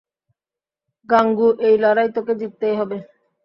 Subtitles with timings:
[1.09, 2.97] গাঙু, এই লড়াই তোকে জিততেই হবে!